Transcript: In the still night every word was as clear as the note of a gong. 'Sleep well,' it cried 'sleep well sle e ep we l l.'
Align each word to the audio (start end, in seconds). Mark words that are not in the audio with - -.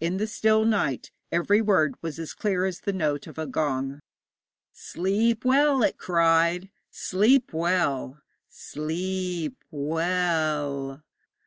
In 0.00 0.16
the 0.16 0.26
still 0.26 0.64
night 0.64 1.10
every 1.30 1.60
word 1.60 1.94
was 2.00 2.18
as 2.18 2.32
clear 2.32 2.64
as 2.64 2.80
the 2.80 2.92
note 2.94 3.26
of 3.26 3.36
a 3.36 3.46
gong. 3.46 4.00
'Sleep 4.72 5.44
well,' 5.44 5.82
it 5.82 5.98
cried 5.98 6.70
'sleep 6.90 7.52
well 7.52 8.18
sle 8.48 8.90
e 8.90 9.44
ep 9.44 9.52
we 9.70 10.00
l 10.00 10.90
l.' 11.02 11.02